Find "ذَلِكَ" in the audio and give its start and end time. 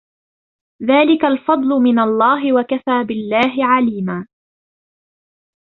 0.83-1.25